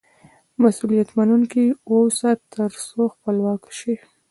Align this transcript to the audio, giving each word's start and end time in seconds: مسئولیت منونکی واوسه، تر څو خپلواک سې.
مسئولیت 0.63 1.09
منونکی 1.17 1.65
واوسه، 1.91 2.29
تر 2.53 2.71
څو 2.87 3.01
خپلواک 3.13 3.61
سې. 3.79 3.93